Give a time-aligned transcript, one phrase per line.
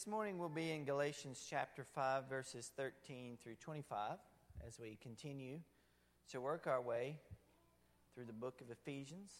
[0.00, 4.16] This morning we'll be in Galatians chapter 5, verses 13 through 25,
[4.66, 5.58] as we continue
[6.30, 7.18] to work our way
[8.14, 9.30] through the book of Ephesians.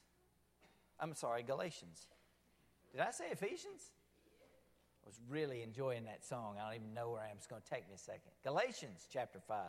[1.01, 2.09] I'm sorry, Galatians.
[2.93, 3.93] Did I say Ephesians?
[5.03, 6.57] I was really enjoying that song.
[6.61, 7.37] I don't even know where I am.
[7.39, 8.33] It's going to take me a second.
[8.45, 9.65] Galatians chapter 5,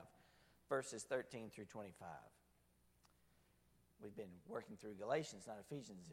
[0.68, 2.06] verses 13 through 25.
[4.04, 6.10] We've been working through Galatians, not Ephesians,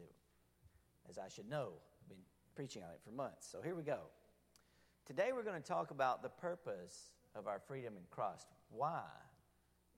[1.09, 1.73] as I should know.
[2.01, 2.23] I've been
[2.55, 3.45] preaching on it for months.
[3.51, 4.03] So here we go.
[5.09, 9.01] Today we're going to talk about the purpose of our freedom in Christ, why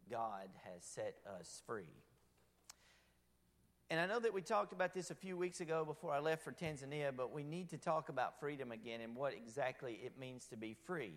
[0.09, 1.84] God has set us free.
[3.90, 6.45] And I know that we talked about this a few weeks ago before I left
[6.45, 10.45] for Tanzania, but we need to talk about freedom again and what exactly it means
[10.45, 11.16] to be free.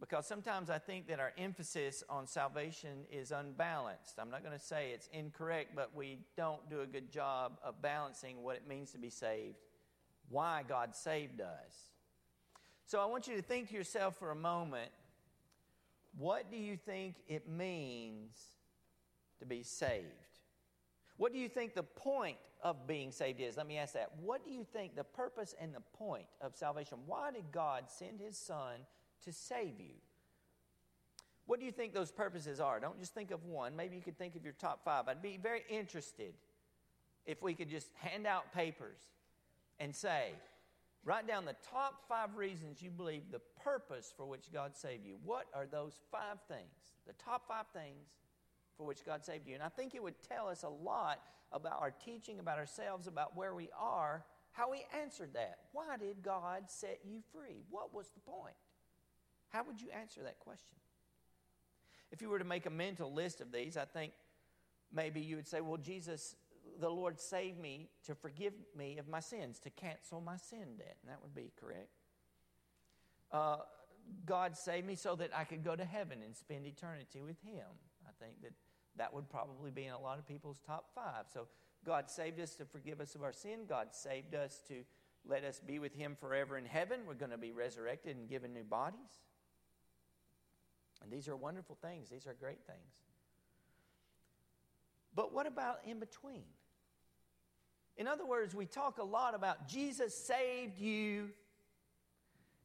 [0.00, 4.14] Because sometimes I think that our emphasis on salvation is unbalanced.
[4.18, 7.82] I'm not going to say it's incorrect, but we don't do a good job of
[7.82, 9.58] balancing what it means to be saved,
[10.30, 11.95] why God saved us.
[12.86, 14.90] So I want you to think to yourself for a moment
[16.16, 18.38] what do you think it means
[19.40, 20.06] to be saved?
[21.18, 23.56] What do you think the point of being saved is?
[23.56, 24.12] Let me ask that.
[24.22, 26.98] What do you think the purpose and the point of salvation?
[27.06, 28.74] Why did God send his son
[29.24, 29.94] to save you?
[31.46, 32.80] What do you think those purposes are?
[32.80, 33.76] Don't just think of one.
[33.76, 35.08] Maybe you could think of your top five.
[35.08, 36.34] I'd be very interested
[37.26, 38.98] if we could just hand out papers
[39.78, 40.32] and say,
[41.06, 45.14] Write down the top five reasons you believe the purpose for which God saved you.
[45.24, 46.66] What are those five things?
[47.06, 48.08] The top five things
[48.76, 49.54] for which God saved you.
[49.54, 51.20] And I think it would tell us a lot
[51.52, 55.58] about our teaching, about ourselves, about where we are, how we answered that.
[55.70, 57.62] Why did God set you free?
[57.70, 58.56] What was the point?
[59.50, 60.74] How would you answer that question?
[62.10, 64.12] If you were to make a mental list of these, I think
[64.92, 66.34] maybe you would say, well, Jesus
[66.80, 70.96] the Lord saved me to forgive me of my sins, to cancel my sin debt.
[71.02, 71.90] And that would be correct.
[73.32, 73.58] Uh,
[74.24, 77.66] God saved me so that I could go to heaven and spend eternity with Him.
[78.06, 78.52] I think that
[78.96, 81.26] that would probably be in a lot of people's top five.
[81.32, 81.48] So
[81.84, 83.60] God saved us to forgive us of our sin.
[83.68, 84.84] God saved us to
[85.28, 87.00] let us be with Him forever in heaven.
[87.06, 89.20] We're going to be resurrected and given new bodies.
[91.02, 93.05] And these are wonderful things, these are great things.
[95.16, 96.44] But what about in between?
[97.96, 101.30] In other words, we talk a lot about Jesus saved you.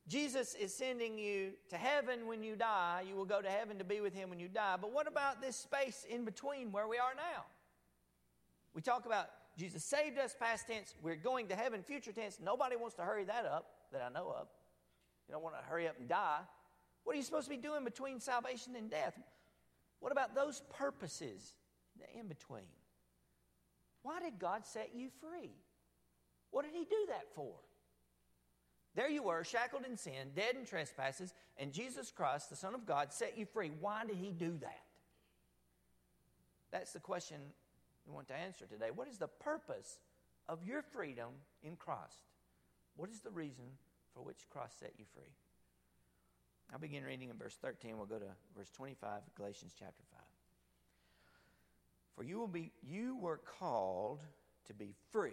[0.07, 3.05] Jesus is sending you to heaven when you die.
[3.07, 4.75] You will go to heaven to be with him when you die.
[4.79, 7.45] But what about this space in between where we are now?
[8.73, 10.93] We talk about Jesus saved us, past tense.
[11.01, 12.39] We're going to heaven, future tense.
[12.43, 14.47] Nobody wants to hurry that up that I know of.
[15.27, 16.39] You don't want to hurry up and die.
[17.05, 19.17] What are you supposed to be doing between salvation and death?
[20.01, 21.53] What about those purposes
[22.17, 22.69] in between?
[24.03, 25.51] Why did God set you free?
[26.51, 27.53] What did He do that for?
[28.95, 32.85] There you were, shackled in sin, dead in trespasses, and Jesus Christ, the Son of
[32.85, 33.71] God, set you free.
[33.79, 34.81] Why did He do that?
[36.71, 37.37] That's the question
[38.05, 38.89] we want to answer today.
[38.93, 39.99] What is the purpose
[40.49, 41.29] of your freedom
[41.63, 42.23] in Christ?
[42.95, 43.65] What is the reason
[44.13, 45.31] for which Christ set you free?
[46.73, 47.97] I'll begin reading in verse 13.
[47.97, 48.25] We'll go to
[48.57, 50.10] verse 25, Galatians chapter 5.
[52.15, 54.19] For you will be you were called
[54.67, 55.31] to be free,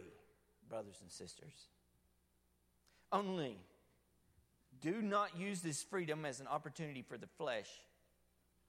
[0.69, 1.69] brothers and sisters.
[3.11, 3.57] Only
[4.81, 7.69] do not use this freedom as an opportunity for the flesh,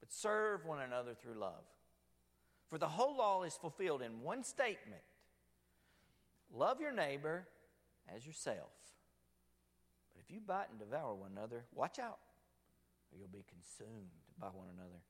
[0.00, 1.64] but serve one another through love.
[2.68, 5.02] For the whole law is fulfilled in one statement
[6.52, 7.46] love your neighbor
[8.14, 8.70] as yourself.
[10.12, 12.18] But if you bite and devour one another, watch out,
[13.12, 15.00] or you'll be consumed by one another.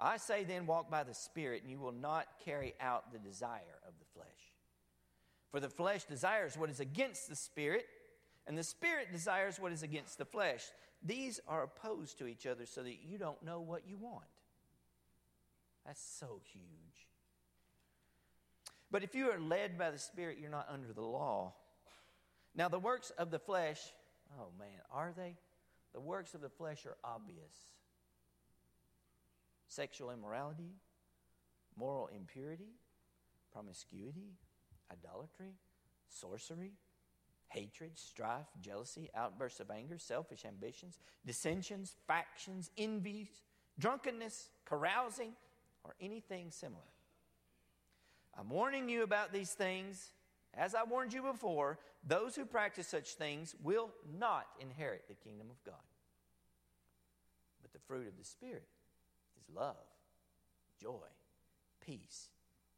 [0.00, 3.80] I say then, walk by the Spirit, and you will not carry out the desire
[3.86, 4.28] of the flesh.
[5.50, 7.86] For the flesh desires what is against the Spirit,
[8.46, 10.64] and the Spirit desires what is against the flesh.
[11.04, 14.24] These are opposed to each other so that you don't know what you want.
[15.84, 16.62] That's so huge.
[18.90, 21.54] But if you are led by the Spirit, you're not under the law.
[22.54, 23.80] Now, the works of the flesh,
[24.38, 25.36] oh man, are they?
[25.92, 27.52] The works of the flesh are obvious
[29.68, 30.72] sexual immorality,
[31.76, 32.72] moral impurity,
[33.52, 34.32] promiscuity,
[34.90, 35.52] idolatry,
[36.08, 36.72] sorcery,
[37.48, 43.42] hatred, strife, jealousy, outbursts of anger, selfish ambitions, dissensions, factions, envies,
[43.78, 45.32] drunkenness, carousing,
[45.84, 46.82] or anything similar.
[48.38, 50.12] I'm warning you about these things.
[50.54, 55.48] As I warned you before, those who practice such things will not inherit the kingdom
[55.50, 55.74] of God.
[57.62, 58.64] But the fruit of the Spirit
[59.54, 59.76] love,
[60.80, 61.06] joy,
[61.80, 62.28] peace,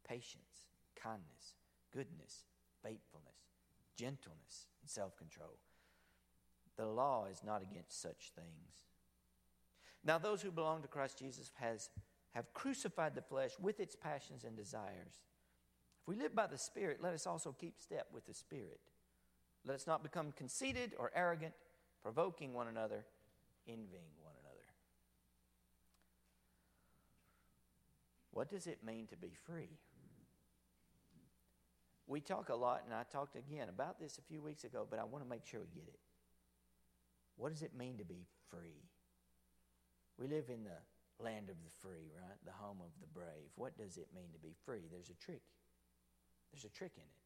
[0.07, 1.55] patience, kindness,
[1.93, 2.45] goodness,
[2.83, 3.51] faithfulness,
[3.95, 5.57] gentleness, and self control.
[6.77, 8.87] The law is not against such things.
[10.03, 11.89] Now, those who belong to Christ Jesus has,
[12.31, 15.21] have crucified the flesh with its passions and desires.
[16.01, 18.79] If we live by the Spirit, let us also keep step with the Spirit.
[19.63, 21.53] Let us not become conceited or arrogant,
[22.01, 23.05] provoking one another,
[23.67, 24.51] envying one another.
[28.31, 29.77] What does it mean to be free?
[32.07, 34.99] We talk a lot, and I talked again about this a few weeks ago, but
[34.99, 35.99] I want to make sure we get it.
[37.37, 38.83] What does it mean to be free?
[40.17, 42.37] We live in the land of the free, right?
[42.45, 43.49] The home of the brave.
[43.55, 44.81] What does it mean to be free?
[44.91, 45.41] There's a trick.
[46.51, 47.21] There's a trick in it.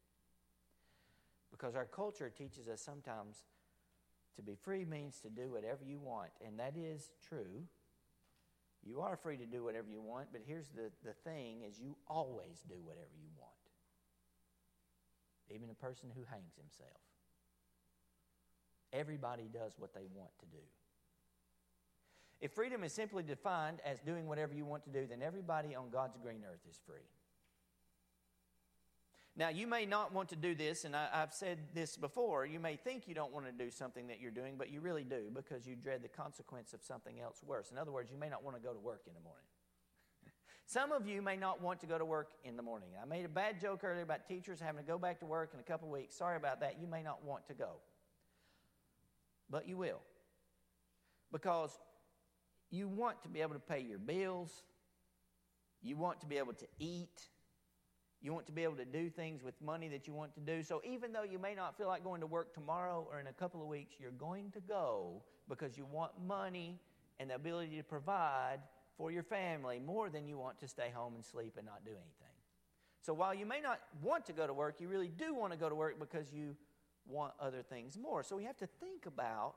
[1.50, 3.44] Because our culture teaches us sometimes
[4.36, 7.64] to be free means to do whatever you want, and that is true.
[8.86, 11.96] You are free to do whatever you want, but here's the, the thing is you
[12.06, 13.52] always do whatever you want.
[15.50, 17.00] Even a person who hangs himself.
[18.92, 20.62] Everybody does what they want to do.
[22.40, 25.90] If freedom is simply defined as doing whatever you want to do, then everybody on
[25.90, 27.08] God's green earth is free.
[29.38, 32.46] Now, you may not want to do this, and I, have said this before.
[32.46, 35.04] You may think you don't want to do something that you're doing, but you really
[35.04, 37.70] do because you dread the consequence of something else worse.
[37.70, 39.44] In other words, you may not want to go to work in the morning.
[40.66, 42.88] Some of you may not want to go to work in the morning.
[43.00, 45.60] I made a bad joke earlier about teachers having to go back to work in
[45.60, 46.16] a couple weeks.
[46.16, 46.76] Sorry about that.
[46.80, 47.72] You may not want to go.
[49.50, 50.00] But you will.
[51.30, 51.78] Because
[52.70, 54.62] you want to be able to pay your bills,
[55.82, 57.28] you want to be able to eat,
[58.22, 60.62] you want to be able to do things with money that you want to do.
[60.62, 63.32] So even though you may not feel like going to work tomorrow or in a
[63.32, 66.80] couple of weeks, you're going to go because you want money
[67.20, 68.58] and the ability to provide
[68.96, 71.90] for your family more than you want to stay home and sleep and not do
[71.90, 72.34] anything.
[73.02, 75.58] So while you may not want to go to work, you really do want to
[75.58, 76.56] go to work because you
[77.06, 78.22] want other things more.
[78.22, 79.54] So we have to think about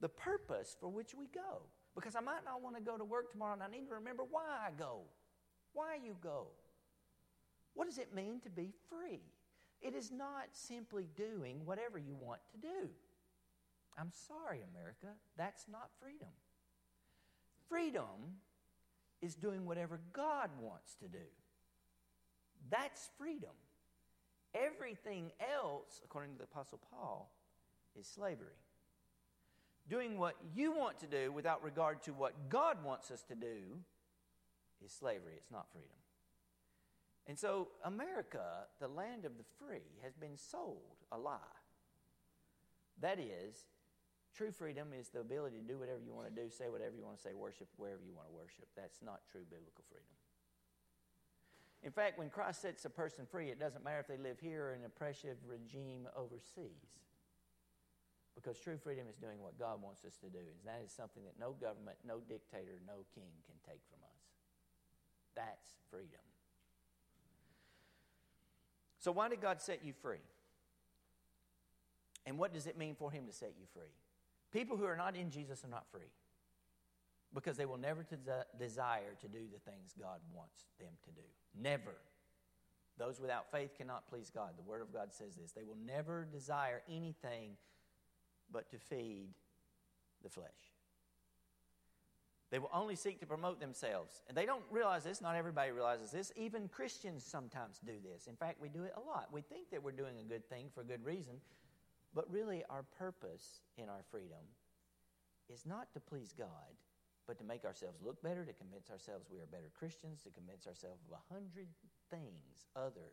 [0.00, 1.62] the purpose for which we go.
[1.94, 4.22] Because I might not want to go to work tomorrow and I need to remember
[4.30, 5.00] why I go.
[5.72, 6.46] Why you go.
[7.78, 9.20] What does it mean to be free?
[9.80, 12.88] It is not simply doing whatever you want to do.
[13.96, 16.26] I'm sorry, America, that's not freedom.
[17.68, 18.34] Freedom
[19.22, 21.24] is doing whatever God wants to do.
[22.68, 23.54] That's freedom.
[24.56, 25.30] Everything
[25.62, 27.30] else, according to the Apostle Paul,
[27.96, 28.58] is slavery.
[29.88, 33.78] Doing what you want to do without regard to what God wants us to do
[34.84, 35.34] is slavery.
[35.36, 35.94] It's not freedom.
[37.28, 41.60] And so, America, the land of the free, has been sold a lie.
[43.00, 43.68] That is,
[44.34, 47.04] true freedom is the ability to do whatever you want to do, say whatever you
[47.04, 48.66] want to say, worship wherever you want to worship.
[48.74, 50.08] That's not true biblical freedom.
[51.84, 54.70] In fact, when Christ sets a person free, it doesn't matter if they live here
[54.70, 56.96] or in an oppressive regime overseas.
[58.34, 60.42] Because true freedom is doing what God wants us to do.
[60.42, 64.22] And that is something that no government, no dictator, no king can take from us.
[65.36, 66.22] That's freedom.
[68.98, 70.18] So, why did God set you free?
[72.26, 73.92] And what does it mean for Him to set you free?
[74.52, 76.10] People who are not in Jesus are not free
[77.34, 78.04] because they will never
[78.58, 81.26] desire to do the things God wants them to do.
[81.60, 81.94] Never.
[82.98, 84.50] Those without faith cannot please God.
[84.56, 85.52] The Word of God says this.
[85.52, 87.56] They will never desire anything
[88.50, 89.28] but to feed
[90.22, 90.48] the flesh.
[92.50, 94.22] They will only seek to promote themselves.
[94.26, 95.20] And they don't realize this.
[95.20, 96.32] Not everybody realizes this.
[96.34, 98.26] Even Christians sometimes do this.
[98.26, 99.28] In fact, we do it a lot.
[99.30, 101.34] We think that we're doing a good thing for a good reason.
[102.14, 104.40] But really, our purpose in our freedom
[105.52, 106.72] is not to please God,
[107.26, 110.66] but to make ourselves look better, to convince ourselves we are better Christians, to convince
[110.66, 111.68] ourselves of a hundred
[112.10, 113.12] things other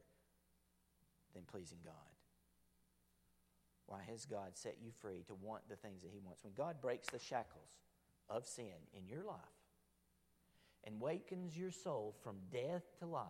[1.33, 1.93] than pleasing God.
[3.87, 6.43] Why has God set you free to want the things that He wants?
[6.43, 7.83] When God breaks the shackles
[8.29, 9.37] of sin in your life
[10.83, 13.25] and wakens your soul from death to life,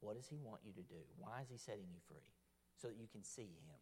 [0.00, 1.02] what does He want you to do?
[1.18, 2.32] Why is He setting you free?
[2.76, 3.80] So that you can see Him,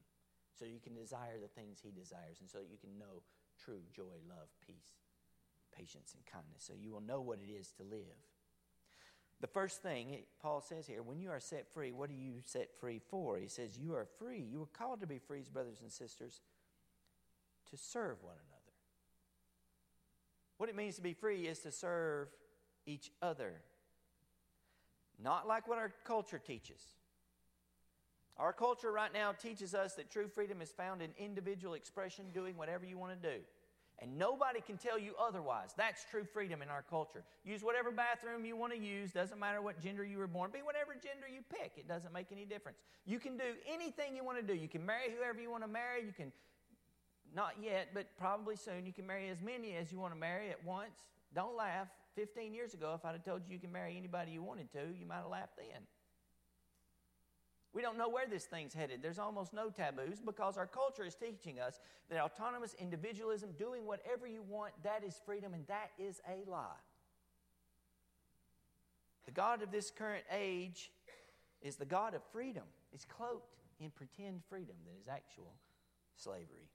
[0.59, 3.23] so you can desire the things He desires, and so that you can know
[3.63, 4.95] true joy, love, peace,
[5.77, 6.65] patience, and kindness.
[6.65, 8.19] So you will know what it is to live.
[9.41, 12.69] The first thing Paul says here, when you are set free, what are you set
[12.81, 13.39] free for?
[13.39, 14.41] He says, You are free.
[14.41, 16.41] You are called to be free, brothers and sisters,
[17.71, 18.54] to serve one another.
[20.57, 22.29] What it means to be free is to serve
[22.87, 23.55] each other.
[25.23, 26.81] Not like what our culture teaches.
[28.37, 32.57] Our culture right now teaches us that true freedom is found in individual expression, doing
[32.57, 33.39] whatever you want to do.
[34.01, 35.71] And nobody can tell you otherwise.
[35.77, 37.23] That's true freedom in our culture.
[37.45, 39.13] Use whatever bathroom you want to use.
[39.13, 40.51] Doesn't matter what gender you were born.
[40.53, 41.75] Be whatever gender you pick.
[41.77, 42.79] It doesn't make any difference.
[43.07, 44.59] You can do anything you want to do.
[44.59, 46.03] You can marry whoever you want to marry.
[46.05, 46.33] You can
[47.35, 48.87] Not yet, but probably soon.
[48.87, 51.03] You can marry as many as you want to marry at once.
[51.35, 51.89] Don't laugh.
[52.15, 54.79] 15 years ago, if I'd have told you you can marry anybody you wanted to,
[54.97, 55.83] you might have laughed then.
[57.73, 59.03] We don't know where this thing's headed.
[59.03, 64.29] There's almost no taboos because our culture is teaching us that autonomous individualism, doing whatever
[64.29, 66.69] you want, that is freedom, and that is a lie.
[69.27, 70.93] The God of this current age
[71.63, 72.65] is the God of freedom.
[72.93, 75.53] He's cloaked in pretend freedom that is actual
[76.15, 76.69] slavery.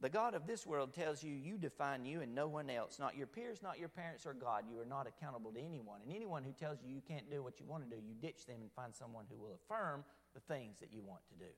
[0.00, 3.16] The God of this world tells you you define you and no one else, not
[3.16, 4.64] your peers, not your parents or God.
[4.70, 6.00] You are not accountable to anyone.
[6.04, 8.44] And anyone who tells you you can't do what you want to do, you ditch
[8.44, 11.50] them and find someone who will affirm the things that you want to do.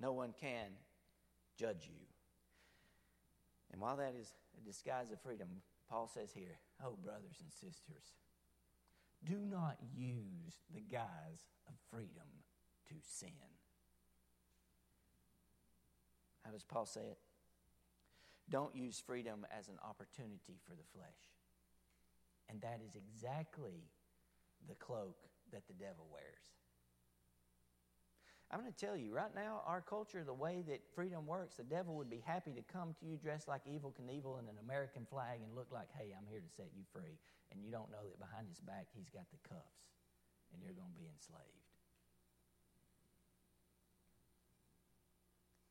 [0.00, 0.72] No one can
[1.56, 2.06] judge you.
[3.70, 5.48] And while that is a disguise of freedom,
[5.88, 8.14] Paul says here, oh, brothers and sisters,
[9.24, 12.26] do not use the guise of freedom
[12.88, 13.28] to sin.
[16.50, 17.18] How does Paul say it?
[18.50, 21.30] Don't use freedom as an opportunity for the flesh.
[22.50, 23.86] And that is exactly
[24.66, 25.14] the cloak
[25.52, 26.42] that the devil wears.
[28.50, 31.62] I'm going to tell you right now, our culture, the way that freedom works, the
[31.62, 35.06] devil would be happy to come to you dressed like Evel Knievel in an American
[35.06, 37.14] flag and look like, hey, I'm here to set you free.
[37.52, 39.86] And you don't know that behind his back, he's got the cuffs
[40.50, 41.59] and you're going to be enslaved.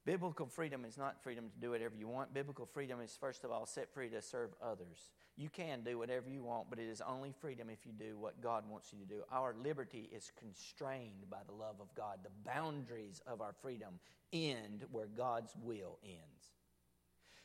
[0.10, 2.34] Biblical freedom is not freedom to do whatever you want.
[2.34, 5.12] Biblical freedom is, first of all, set free to serve others.
[5.38, 8.42] You can do whatever you want, but it is only freedom if you do what
[8.42, 9.22] God wants you to do.
[9.32, 12.22] Our liberty is constrained by the love of God.
[12.24, 14.00] The boundaries of our freedom
[14.34, 16.56] end where God's will ends.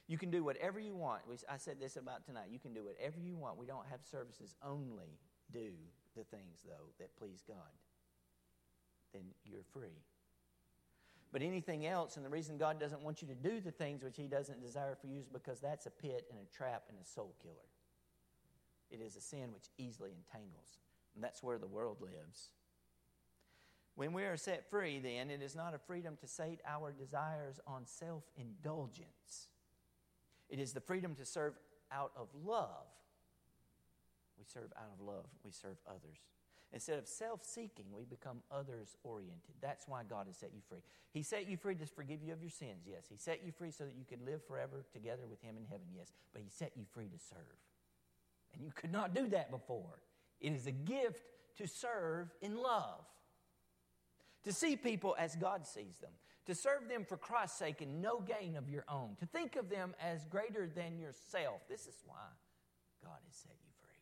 [0.09, 1.21] You can do whatever you want.
[1.50, 2.49] I said this about tonight.
[2.50, 3.59] You can do whatever you want.
[3.59, 5.18] We don't have services only
[5.52, 5.68] do
[6.16, 7.59] the things, though, that please God.
[9.12, 10.00] Then you're free.
[11.34, 14.16] But anything else, and the reason God doesn't want you to do the things which
[14.16, 17.04] He doesn't desire for you is because that's a pit and a trap and a
[17.04, 17.56] soul killer.
[18.88, 20.78] It is a sin which easily entangles.
[21.12, 22.50] And that's where the world lives.
[23.96, 27.58] When we are set free, then, it is not a freedom to sate our desires
[27.66, 29.48] on self indulgence.
[30.48, 31.54] It is the freedom to serve
[31.90, 32.86] out of love.
[34.38, 36.20] We serve out of love, we serve others.
[36.75, 39.54] Instead of self seeking, we become others oriented.
[39.62, 40.81] That's why God has set you free.
[41.12, 43.04] He set you free to forgive you of your sins, yes.
[43.09, 45.87] He set you free so that you could live forever together with Him in heaven,
[45.97, 46.12] yes.
[46.33, 47.38] But He set you free to serve.
[48.52, 50.02] And you could not do that before.
[50.40, 51.23] It is a gift
[51.59, 53.04] to serve in love,
[54.43, 56.11] to see people as God sees them,
[56.47, 59.71] to serve them for Christ's sake and no gain of your own, to think of
[59.71, 61.61] them as greater than yourself.
[61.69, 62.26] This is why
[63.04, 63.95] God has set you free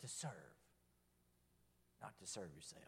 [0.00, 0.55] to serve
[2.00, 2.82] not to serve yourself.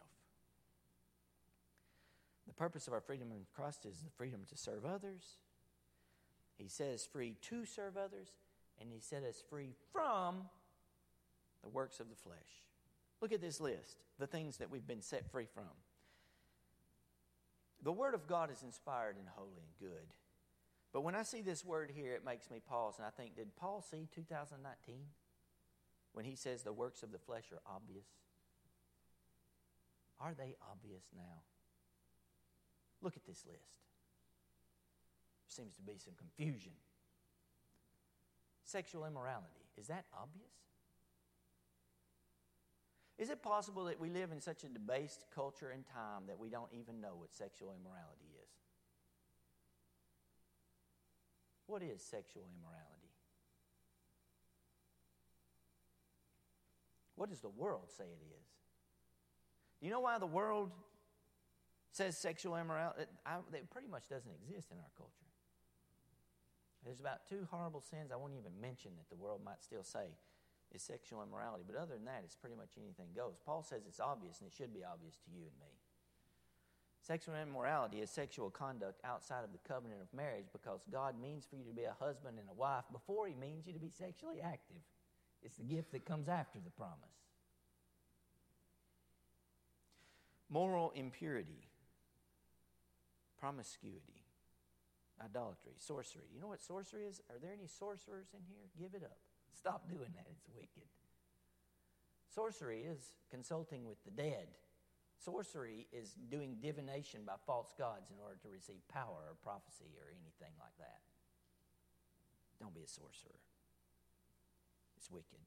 [2.47, 5.37] The purpose of our freedom in Christ is the freedom to serve others.
[6.57, 8.29] He says free to serve others,
[8.79, 10.43] and He set us free from
[11.63, 12.65] the works of the flesh.
[13.21, 15.63] Look at this list the things that we've been set free from.
[17.83, 20.13] The Word of God is inspired and holy and good.
[20.91, 23.55] But when I see this word here, it makes me pause and I think, did
[23.55, 24.95] Paul see 2019
[26.13, 28.07] when he says the works of the flesh are obvious?
[30.19, 31.43] Are they obvious now?
[33.01, 33.79] Look at this list.
[35.47, 36.73] There seems to be some confusion.
[38.63, 40.51] Sexual immorality, is that obvious?
[43.17, 46.49] Is it possible that we live in such a debased culture and time that we
[46.49, 48.49] don't even know what sexual immorality is?
[51.67, 53.13] What is sexual immorality?
[57.15, 58.58] What does the world say it is?
[59.79, 60.71] Do you know why the world
[61.91, 63.03] says sexual immorality?
[63.03, 63.09] It,
[63.53, 65.13] it pretty much doesn't exist in our culture.
[66.83, 70.15] There's about two horrible sins I won't even mention that the world might still say
[70.73, 71.63] is sexual immorality.
[71.65, 73.35] But other than that, it's pretty much anything goes.
[73.45, 75.73] Paul says it's obvious, and it should be obvious to you and me.
[77.01, 81.55] Sexual immorality is sexual conduct outside of the covenant of marriage because God means for
[81.55, 84.41] you to be a husband and a wife before He means you to be sexually
[84.41, 84.83] active.
[85.41, 87.28] It's the gift that comes after the promise.
[90.49, 91.67] Moral impurity,
[93.39, 94.25] promiscuity,
[95.23, 96.25] idolatry, sorcery.
[96.33, 97.21] You know what sorcery is?
[97.29, 98.65] Are there any sorcerers in here?
[98.77, 99.17] Give it up.
[99.53, 100.25] Stop doing that.
[100.31, 100.87] It's wicked.
[102.33, 104.47] Sorcery is consulting with the dead.
[105.17, 110.07] Sorcery is doing divination by false gods in order to receive power or prophecy or
[110.07, 111.01] anything like that.
[112.59, 113.39] Don't be a sorcerer.
[114.97, 115.39] It's wicked.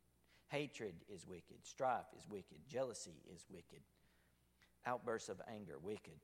[0.49, 1.65] Hatred is wicked.
[1.65, 2.59] Strife is wicked.
[2.69, 3.81] Jealousy is wicked
[4.87, 6.19] outbursts of anger, wicked,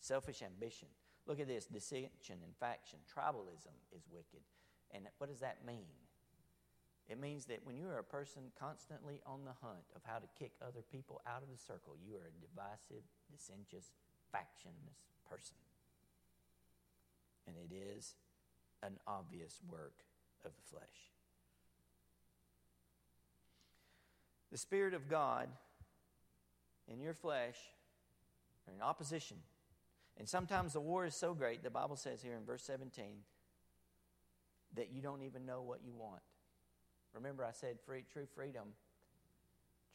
[0.00, 0.88] selfish ambition,
[1.28, 2.98] Look at this dissension and faction.
[3.04, 4.40] Tribalism is wicked.
[4.90, 5.92] And what does that mean?
[7.06, 10.26] It means that when you are a person constantly on the hunt of how to
[10.38, 13.92] kick other people out of the circle, you are a divisive, dissentious,
[14.34, 15.56] factionless person.
[17.46, 18.14] And it is
[18.82, 20.04] an obvious work
[20.46, 21.12] of the flesh.
[24.50, 25.48] The Spirit of God
[26.90, 27.56] in your flesh
[28.68, 29.38] are in opposition.
[30.18, 33.04] And sometimes the war is so great, the Bible says here in verse 17,
[34.74, 36.22] that you don't even know what you want.
[37.14, 38.68] Remember, I said free, true freedom.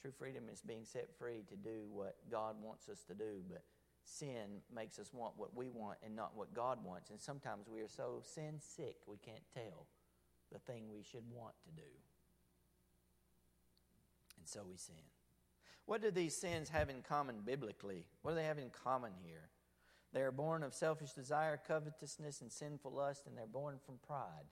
[0.02, 3.64] True freedom is being set free to do what God wants us to do, but
[4.04, 7.10] sin makes us want what we want and not what God wants.
[7.10, 9.88] And sometimes we are so sin sick we can't tell
[10.52, 11.90] the thing we should want to do.
[14.38, 15.13] And so we sin.
[15.86, 18.06] What do these sins have in common biblically?
[18.22, 19.50] What do they have in common here?
[20.14, 24.46] They are born of selfish desire, covetousness, and sinful lust, and they're born from pride.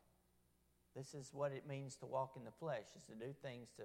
[0.96, 3.84] This is what it means to walk in the flesh, is to do things to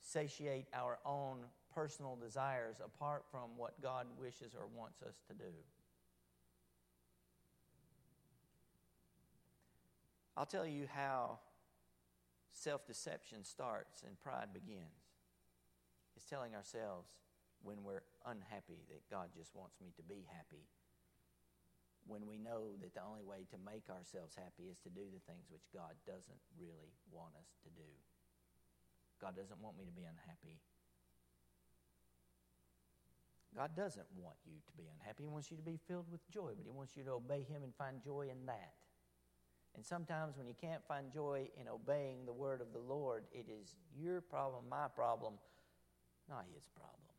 [0.00, 1.38] satiate our own
[1.74, 5.52] personal desires apart from what God wishes or wants us to do.
[10.36, 11.38] I'll tell you how
[12.52, 15.11] self deception starts and pride begins.
[16.16, 17.08] It's telling ourselves
[17.62, 20.66] when we're unhappy that God just wants me to be happy.
[22.06, 25.22] When we know that the only way to make ourselves happy is to do the
[25.30, 27.86] things which God doesn't really want us to do.
[29.22, 30.58] God doesn't want me to be unhappy.
[33.54, 35.24] God doesn't want you to be unhappy.
[35.24, 37.62] He wants you to be filled with joy, but He wants you to obey Him
[37.62, 38.74] and find joy in that.
[39.74, 43.46] And sometimes when you can't find joy in obeying the word of the Lord, it
[43.48, 45.34] is your problem, my problem,
[46.32, 47.12] not His problem.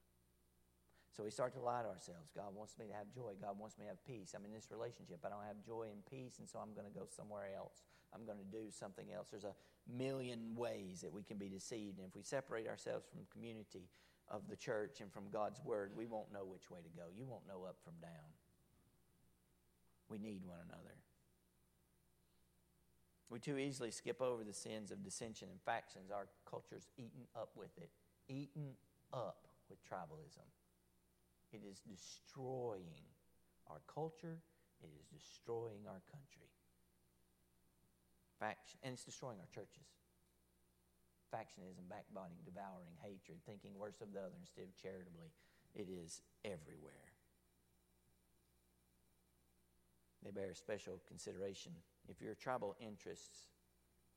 [1.13, 2.33] So we start to lie to ourselves.
[2.33, 3.37] God wants me to have joy.
[3.37, 4.33] God wants me to have peace.
[4.33, 5.21] I'm in this relationship.
[5.21, 7.85] I don't have joy and peace, and so I'm going to go somewhere else.
[8.09, 9.29] I'm going to do something else.
[9.29, 9.53] There's a
[9.85, 12.01] million ways that we can be deceived.
[12.01, 13.85] And if we separate ourselves from community
[14.25, 17.13] of the church and from God's word, we won't know which way to go.
[17.15, 18.33] You won't know up from down.
[20.09, 20.97] We need one another.
[23.29, 26.11] We too easily skip over the sins of dissension and factions.
[26.11, 27.89] Our culture's eaten up with it,
[28.27, 28.73] eaten
[29.13, 30.43] up with tribalism.
[31.53, 33.05] It is destroying
[33.69, 34.41] our culture.
[34.81, 36.49] It is destroying our country.
[38.39, 39.85] Faction, and it's destroying our churches.
[41.29, 45.31] Factionism, backbiting, devouring, hatred, thinking worse of the other instead of charitably.
[45.73, 47.13] It is everywhere.
[50.23, 51.73] They bear special consideration.
[52.09, 53.49] If your tribal interests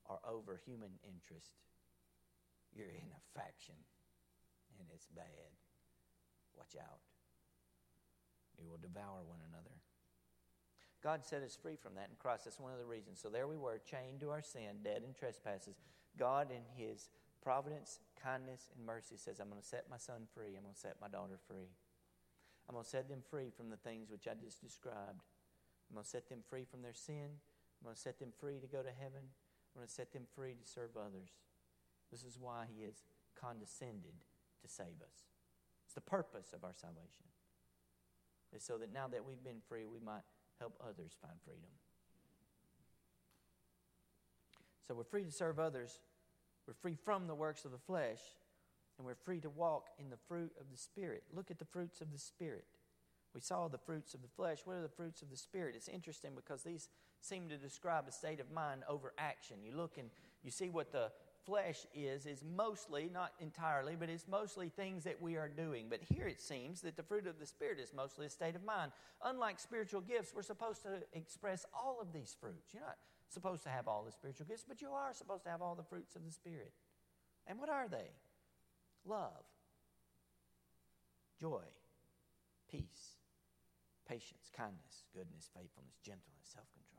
[0.09, 1.51] are over human interest,
[2.73, 3.75] you're in a faction,
[4.79, 5.51] and it's bad.
[6.57, 6.99] Watch out.
[8.57, 9.77] We will devour one another.
[11.03, 12.45] God set us free from that in Christ.
[12.45, 13.19] That's one of the reasons.
[13.21, 15.77] So there we were, chained to our sin, dead in trespasses.
[16.17, 17.09] God, in His
[17.43, 20.57] providence, kindness, and mercy, says, I'm going to set my son free.
[20.57, 21.69] I'm going to set my daughter free.
[22.67, 25.21] I'm going to set them free from the things which I just described.
[25.87, 27.29] I'm going to set them free from their sin.
[27.79, 29.21] I'm going to set them free to go to heaven.
[29.21, 31.29] I'm going to set them free to serve others.
[32.11, 33.05] This is why He has
[33.39, 34.17] condescended
[34.61, 35.25] to save us.
[35.85, 37.27] It's the purpose of our salvation
[38.55, 40.23] is so that now that we've been free, we might
[40.59, 41.69] help others find freedom.
[44.87, 45.99] So we're free to serve others,
[46.65, 48.19] we're free from the works of the flesh,
[48.97, 51.23] and we're free to walk in the fruit of the Spirit.
[51.33, 52.65] Look at the fruits of the Spirit.
[53.35, 54.59] We saw the fruits of the flesh.
[54.65, 55.75] What are the fruits of the Spirit?
[55.75, 56.89] It's interesting because these
[57.21, 59.57] seem to describe a state of mind over action.
[59.63, 60.09] You look and
[60.43, 61.11] you see what the
[61.47, 65.85] flesh is, is mostly, not entirely, but it's mostly things that we are doing.
[65.89, 68.65] But here it seems that the fruit of the Spirit is mostly a state of
[68.65, 68.91] mind.
[69.23, 72.73] Unlike spiritual gifts, we're supposed to express all of these fruits.
[72.73, 72.97] You're not
[73.29, 75.83] supposed to have all the spiritual gifts, but you are supposed to have all the
[75.83, 76.73] fruits of the Spirit.
[77.47, 78.11] And what are they?
[79.05, 79.45] Love,
[81.39, 81.63] joy,
[82.69, 83.15] peace,
[84.05, 86.96] patience, kindness, goodness, faithfulness, gentleness, self control.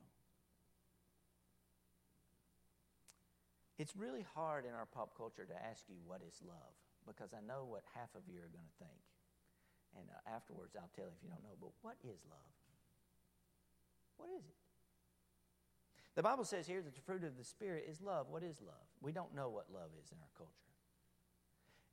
[3.79, 6.75] It's really hard in our pop culture to ask you what is love
[7.07, 9.01] because I know what half of you are going to think.
[9.97, 12.53] And uh, afterwards, I'll tell you if you don't know, but what is love?
[14.19, 14.59] What is it?
[16.19, 18.27] The Bible says here that the fruit of the Spirit is love.
[18.29, 18.87] What is love?
[19.01, 20.53] We don't know what love is in our culture.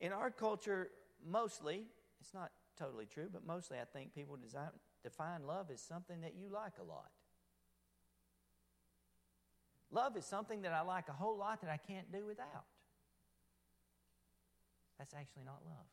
[0.02, 0.90] In our culture,
[1.24, 1.86] mostly,
[2.20, 4.70] it's not totally true, but mostly I think people design,
[5.04, 7.12] define love as something that you like a lot.
[9.92, 12.66] Love is something that I like a whole lot that I can't do without.
[14.98, 15.88] That's actually not love.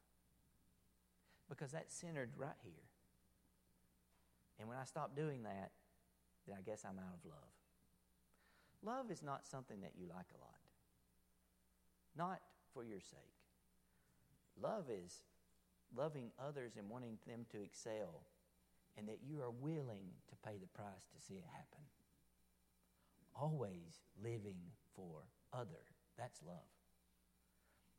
[1.48, 2.72] Because that's centered right here.
[4.58, 5.72] And when I stop doing that,
[6.46, 7.52] then I guess I'm out of love.
[8.84, 10.58] Love is not something that you like a lot,
[12.16, 12.40] not
[12.74, 13.38] for your sake.
[14.60, 15.22] Love is
[15.96, 18.26] loving others and wanting them to excel,
[18.98, 21.84] and that you are willing to pay the price to see it happen.
[23.34, 24.60] Always living
[24.94, 25.84] for other.
[26.18, 26.68] That's love.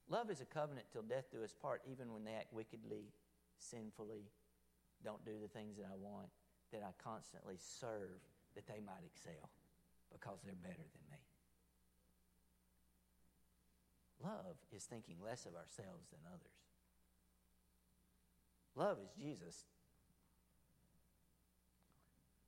[0.09, 3.13] Love is a covenant till death do us part, even when they act wickedly,
[3.57, 4.29] sinfully,
[5.03, 6.29] don't do the things that I want,
[6.71, 8.21] that I constantly serve
[8.55, 9.49] that they might excel
[10.11, 11.17] because they're better than me.
[14.23, 16.63] Love is thinking less of ourselves than others.
[18.75, 19.65] Love is Jesus.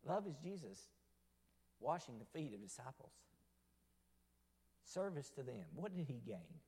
[0.06, 0.88] Love is Jesus
[1.80, 3.12] washing the feet of disciples.
[4.84, 5.66] Service to them.
[5.76, 6.60] What did he gain?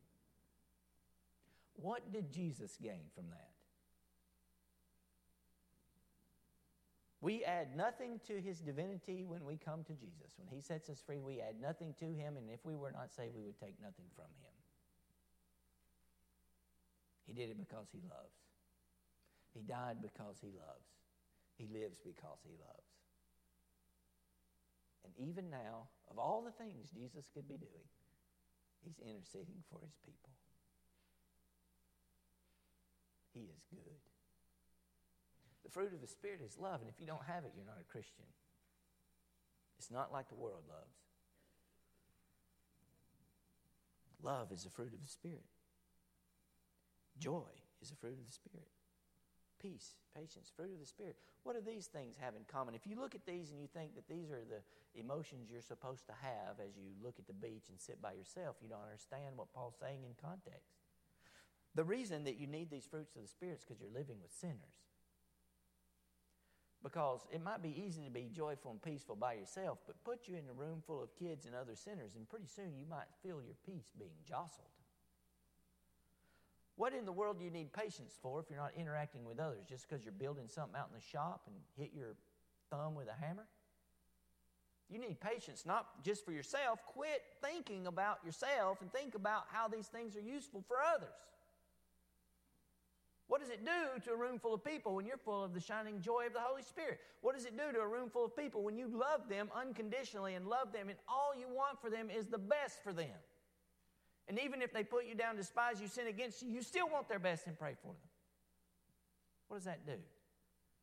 [1.76, 3.50] What did Jesus gain from that?
[7.22, 10.38] We add nothing to his divinity when we come to Jesus.
[10.38, 13.12] When he sets us free, we add nothing to him, and if we were not
[13.12, 14.54] saved, we would take nothing from him.
[17.26, 18.38] He did it because he loves.
[19.54, 20.88] He died because he loves.
[21.58, 22.96] He lives because he loves.
[25.17, 27.89] Even now, of all the things Jesus could be doing,
[28.84, 30.30] he's interceding for his people.
[33.34, 34.01] He is good.
[35.63, 37.82] The fruit of the Spirit is love, and if you don't have it, you're not
[37.82, 38.25] a Christian.
[39.80, 40.95] It's not like the world loves.
[44.23, 45.45] Love is the fruit of the Spirit.
[47.19, 47.49] Joy
[47.82, 48.69] is the fruit of the Spirit.
[49.62, 51.15] Peace, patience, fruit of the Spirit.
[51.43, 52.76] What do these things have in common?
[52.76, 54.62] If you look at these and you think that these are the
[55.00, 58.58] emotions you're supposed to have as you look at the beach and sit by yourself,
[58.62, 60.78] you don't understand what Paul's saying in context.
[61.74, 64.32] The reason that you need these fruits of the Spirit is because you're living with
[64.32, 64.78] sinners.
[66.84, 70.38] Because it might be easy to be joyful and peaceful by yourself, but put you
[70.38, 73.41] in a room full of kids and other sinners, and pretty soon you might feel
[73.41, 74.70] your peace being jostled.
[76.78, 79.66] What in the world do you need patience for if you're not interacting with others?
[79.68, 82.16] Just because you're building something out in the shop and hit your
[82.70, 83.48] thumb with a hammer?
[84.88, 86.80] You need patience not just for yourself.
[86.86, 91.10] Quit thinking about yourself and think about how these things are useful for others.
[93.28, 95.60] What does it do to a room full of people when you're full of the
[95.60, 97.00] shining joy of the Holy Spirit?
[97.22, 100.36] What does it do to a room full of people when you love them unconditionally
[100.36, 103.18] and love them and all you want for them is the best for them?
[104.28, 107.08] And even if they put you down, despise you, sin against you, you still want
[107.08, 108.10] their best and pray for them.
[109.48, 109.98] What does that do?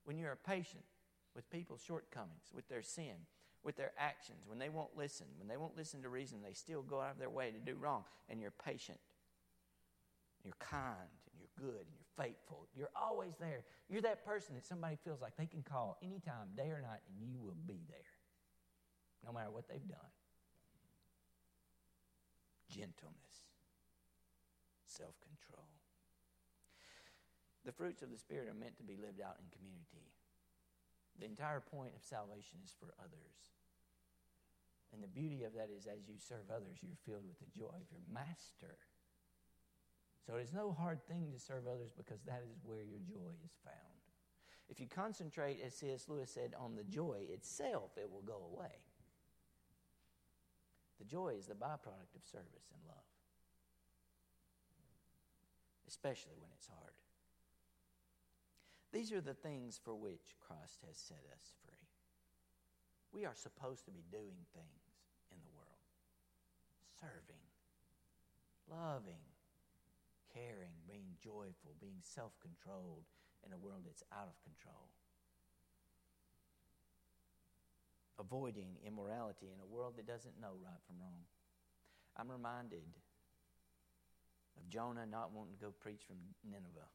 [0.05, 0.85] When you are patient
[1.35, 3.15] with people's shortcomings, with their sin,
[3.63, 6.83] with their actions, when they won't listen, when they won't listen to reason, they still
[6.83, 8.99] go out of their way to do wrong, and you're patient,
[10.43, 12.67] you're kind, and you're good, and you're faithful.
[12.77, 13.65] You're always there.
[13.89, 17.29] You're that person that somebody feels like they can call anytime, day or night, and
[17.29, 18.13] you will be there,
[19.25, 20.13] no matter what they've done.
[22.69, 23.34] Gentleness,
[24.95, 25.67] self control.
[27.67, 30.15] The fruits of the Spirit are meant to be lived out in community.
[31.19, 33.55] The entire point of salvation is for others.
[34.93, 37.75] And the beauty of that is as you serve others, you're filled with the joy
[37.75, 38.79] of your master.
[40.23, 43.59] So it's no hard thing to serve others because that is where your joy is
[43.65, 44.05] found.
[44.69, 46.07] If you concentrate, as C.S.
[46.09, 48.73] Lewis said, on the joy itself, it will go away.
[50.99, 53.05] The joy is the byproduct of service and love,
[55.95, 56.99] especially when it's hard.
[58.91, 61.87] These are the things for which Christ has set us free.
[63.15, 64.83] We are supposed to be doing things
[65.31, 65.87] in the world
[66.99, 67.47] serving,
[68.67, 69.23] loving,
[70.35, 73.07] caring, being joyful, being self controlled
[73.47, 74.91] in a world that's out of control.
[78.19, 81.23] Avoiding immorality in a world that doesn't know right from wrong.
[82.17, 82.87] I'm reminded
[84.57, 86.91] of Jonah not wanting to go preach from Nineveh.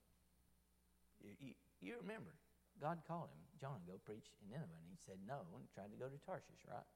[1.20, 2.32] You, you, you remember,
[2.80, 4.80] God called him, Jonah, go preach in Nineveh.
[4.80, 6.88] And he said no and tried to go to Tarshish, right?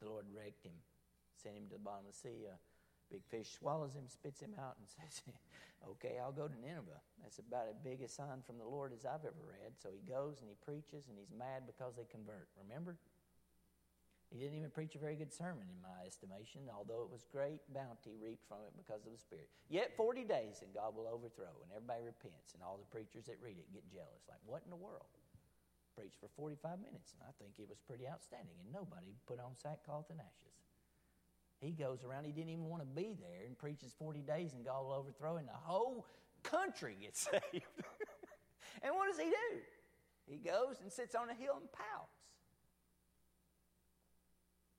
[0.00, 0.76] The Lord wrecked him,
[1.40, 2.44] sent him to the bottom of the sea.
[2.48, 2.56] A
[3.12, 5.20] Big fish swallows him, spits him out, and says,
[5.84, 7.04] Okay, I'll go to Nineveh.
[7.20, 9.76] That's about as big a sign from the Lord as I've ever read.
[9.76, 12.48] So he goes and he preaches, and he's mad because they convert.
[12.56, 12.96] Remember?
[14.32, 17.60] He didn't even preach a very good sermon, in my estimation, although it was great
[17.68, 19.52] bounty reaped from it because of the Spirit.
[19.68, 23.36] Yet 40 days, and God will overthrow, and everybody repents, and all the preachers that
[23.44, 24.24] read it get jealous.
[24.24, 25.12] Like, what in the world?
[25.92, 29.52] Preached for 45 minutes, and I think it was pretty outstanding, and nobody put on
[29.52, 30.56] sackcloth and ashes.
[31.60, 34.64] He goes around, he didn't even want to be there and preaches 40 days and
[34.64, 36.04] God will overthrow and the whole
[36.42, 37.38] country gets saved.
[38.82, 39.62] and what does he do?
[40.26, 42.21] He goes and sits on a hill and pouts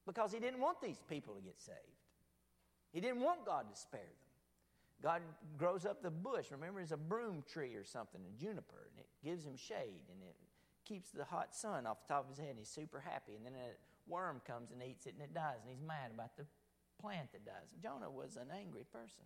[0.06, 1.78] because he didn't want these people to get saved.
[2.92, 4.24] He didn't want God to spare them.
[5.02, 5.22] God
[5.58, 6.46] grows up the bush.
[6.52, 10.22] Remember, it's a broom tree or something, a juniper, and it gives him shade and
[10.22, 10.36] it
[10.86, 13.36] keeps the hot sun off the top of his head, and he's super happy.
[13.36, 13.72] And then a
[14.10, 16.46] worm comes and eats it, and it dies, and he's mad about the
[17.02, 17.72] plant that dies.
[17.82, 19.24] Jonah was an angry person.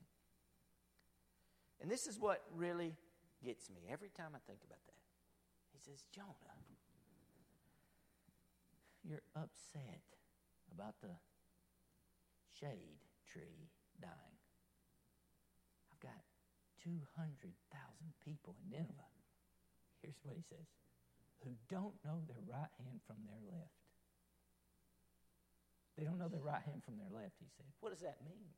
[1.82, 2.96] And this is what really
[3.44, 5.02] gets me every time I think about that.
[5.74, 6.58] He says, Jonah,
[9.04, 10.17] you're upset
[10.74, 11.14] about the
[12.60, 13.70] shade tree
[14.02, 14.38] dying.
[15.92, 16.22] I've got
[16.84, 17.54] 200,000
[18.24, 19.12] people in Nineveh.
[20.02, 20.68] Here's what he says
[21.44, 23.78] who don't know their right hand from their left.
[25.98, 27.66] They don't know their right hand from their left, he said.
[27.80, 28.50] What does that mean?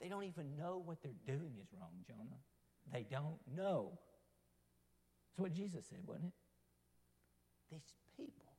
[0.00, 2.40] They don't even know what they're doing is wrong, Jonah.
[2.92, 3.98] They don't know.
[5.28, 6.36] That's what Jesus said, wasn't it?
[7.72, 8.52] These people,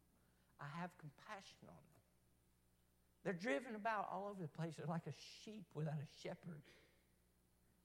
[0.59, 1.96] I have compassion on them.
[3.27, 4.75] They're driven about all over the place.
[4.77, 5.11] They're like a
[5.43, 6.61] sheep without a shepherd.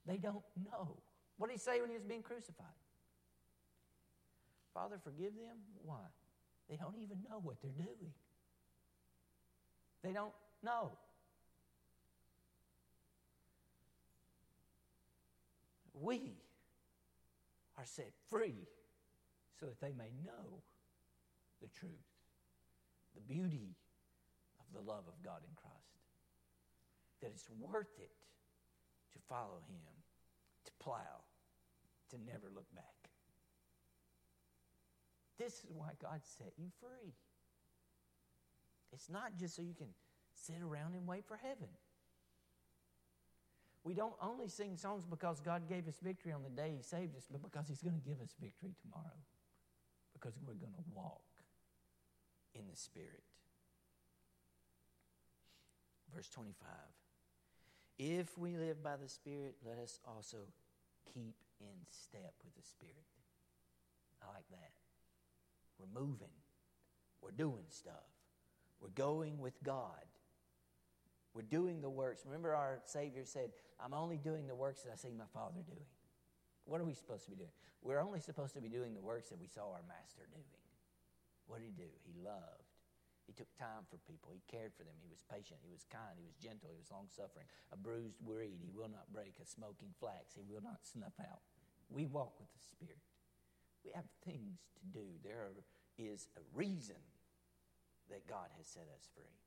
[0.06, 0.96] They don't know.
[1.36, 2.66] What did he say when he was being crucified?
[4.72, 5.56] Father, forgive them.
[5.84, 5.96] Why?
[6.70, 8.12] They don't even know what they're doing.
[10.04, 10.92] They don't know.
[15.92, 16.36] We
[17.76, 18.68] are set free
[19.58, 20.62] so that they may know
[21.60, 21.90] the truth,
[23.16, 23.74] the beauty
[24.72, 26.02] the love of God in Christ.
[27.20, 28.16] That it's worth it
[29.12, 29.92] to follow Him,
[30.64, 31.22] to plow,
[32.10, 32.84] to never look back.
[35.38, 37.14] This is why God set you free.
[38.92, 39.88] It's not just so you can
[40.34, 41.68] sit around and wait for heaven.
[43.84, 47.16] We don't only sing songs because God gave us victory on the day He saved
[47.16, 49.18] us, but because He's going to give us victory tomorrow.
[50.12, 51.22] Because we're going to walk
[52.54, 53.24] in the Spirit.
[56.14, 56.68] Verse 25
[57.98, 60.38] If we live by the Spirit, let us also
[61.12, 62.96] keep in step with the Spirit.
[64.22, 64.70] I like that.
[65.78, 66.28] We're moving,
[67.20, 68.10] we're doing stuff,
[68.80, 70.04] we're going with God.
[71.34, 72.24] We're doing the works.
[72.26, 75.86] Remember, our Savior said, I'm only doing the works that I see my Father doing.
[76.66, 77.50] What are we supposed to be doing?
[77.80, 80.44] We're only supposed to be doing the works that we saw our Master doing.
[81.46, 81.88] What did he do?
[82.04, 82.61] He loved.
[83.26, 84.34] He took time for people.
[84.34, 84.98] He cared for them.
[85.00, 85.62] He was patient.
[85.62, 86.18] He was kind.
[86.18, 86.70] He was gentle.
[86.70, 87.46] He was long suffering.
[87.70, 89.38] A bruised reed he will not break.
[89.42, 91.42] A smoking flax he will not snuff out.
[91.88, 93.02] We walk with the Spirit.
[93.84, 95.06] We have things to do.
[95.22, 95.50] There
[95.98, 97.02] is a reason
[98.10, 99.41] that God has set us free.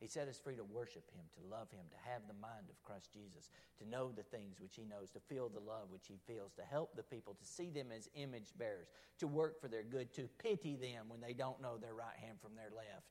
[0.00, 2.80] He set us free to worship Him, to love Him, to have the mind of
[2.86, 3.50] Christ Jesus,
[3.82, 6.62] to know the things which He knows, to feel the love which He feels, to
[6.62, 8.86] help the people, to see them as image bearers,
[9.18, 12.38] to work for their good, to pity them when they don't know their right hand
[12.38, 13.10] from their left,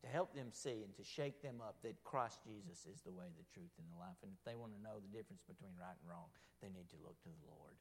[0.00, 3.28] to help them see and to shake them up that Christ Jesus is the way,
[3.36, 4.16] the truth, and the life.
[4.22, 6.32] And if they want to know the difference between right and wrong,
[6.62, 7.76] they need to look to the Lord.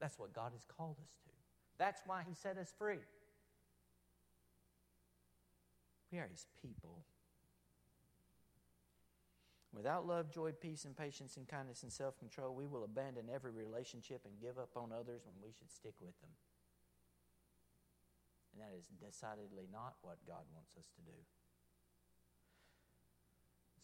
[0.00, 1.34] That's what God has called us to.
[1.78, 3.04] That's why He set us free.
[6.12, 7.04] We are his people.
[9.72, 13.52] Without love, joy, peace, and patience, and kindness and self control, we will abandon every
[13.52, 16.34] relationship and give up on others when we should stick with them.
[18.52, 21.18] And that is decidedly not what God wants us to do.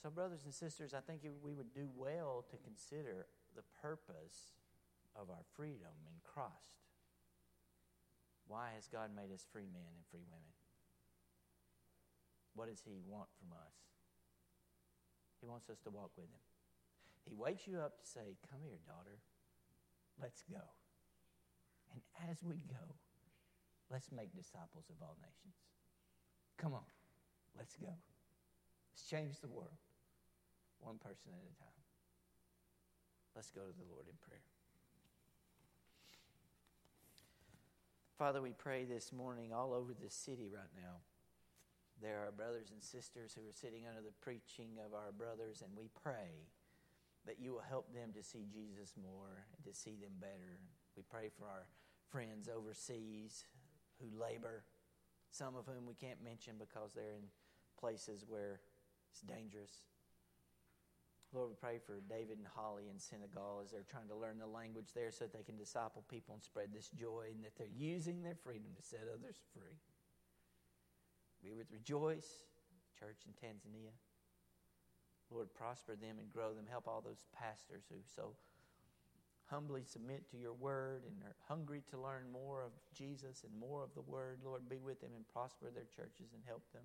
[0.02, 4.58] So, brothers and sisters, I think we would do well to consider the purpose
[5.14, 6.52] of our freedom in Christ.
[8.48, 10.55] Why has God made us free men and free women?
[12.56, 13.76] What does He want from us?
[15.40, 16.42] He wants us to walk with Him.
[17.28, 19.20] He wakes you up to say, Come here, daughter.
[20.20, 20.64] Let's go.
[21.92, 22.96] And as we go,
[23.92, 25.54] let's make disciples of all nations.
[26.56, 26.88] Come on,
[27.56, 27.92] let's go.
[27.92, 29.76] Let's change the world,
[30.80, 31.82] one person at a time.
[33.34, 34.40] Let's go to the Lord in prayer.
[38.16, 41.04] Father, we pray this morning all over the city right now.
[42.02, 45.72] There are brothers and sisters who are sitting under the preaching of our brothers, and
[45.76, 46.44] we pray
[47.26, 50.60] that you will help them to see Jesus more and to see them better.
[50.96, 51.66] We pray for our
[52.10, 53.44] friends overseas
[54.00, 54.62] who labor,
[55.30, 57.28] some of whom we can't mention because they're in
[57.80, 58.60] places where
[59.10, 59.82] it's dangerous.
[61.32, 64.46] Lord, we pray for David and Holly in Senegal as they're trying to learn the
[64.46, 67.66] language there so that they can disciple people and spread this joy and that they're
[67.76, 69.76] using their freedom to set others free.
[71.46, 72.26] We would rejoice,
[72.98, 73.94] church in Tanzania.
[75.30, 76.66] Lord, prosper them and grow them.
[76.68, 78.34] Help all those pastors who so
[79.46, 83.82] humbly submit to your word and are hungry to learn more of Jesus and more
[83.82, 84.42] of the word.
[84.44, 86.82] Lord, be with them and prosper their churches and help them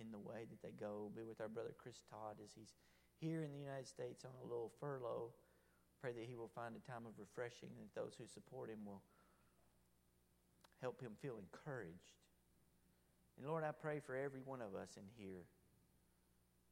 [0.00, 1.12] in the way that they go.
[1.14, 2.72] Be with our brother Chris Todd as he's
[3.20, 5.32] here in the United States on a little furlough.
[6.00, 8.84] Pray that he will find a time of refreshing and that those who support him
[8.86, 9.02] will
[10.80, 12.16] help him feel encouraged.
[13.38, 15.46] And Lord, I pray for every one of us in here.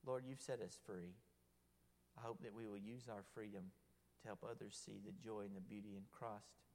[0.04, 1.14] Lord, you've set us free.
[2.18, 3.70] I hope that we will use our freedom
[4.22, 6.66] to help others see the joy and the beauty in Christ.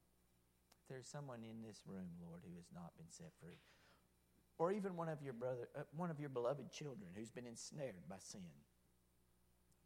[0.84, 3.60] If there's someone in this room, Lord, who has not been set free,
[4.58, 8.08] or even one of your brother, uh, one of your beloved children who's been ensnared
[8.08, 8.46] by sin,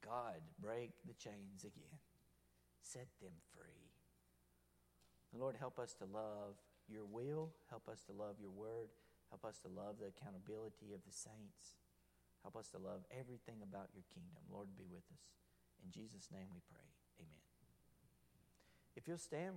[0.03, 1.97] God, break the chains again.
[2.81, 3.89] Set them free.
[5.31, 6.55] And Lord, help us to love
[6.87, 7.49] your will.
[7.69, 8.89] Help us to love your word.
[9.29, 11.77] Help us to love the accountability of the saints.
[12.41, 14.41] Help us to love everything about your kingdom.
[14.49, 15.21] Lord, be with us.
[15.85, 16.89] In Jesus' name we pray.
[17.21, 17.45] Amen.
[18.97, 19.53] If you'll stand,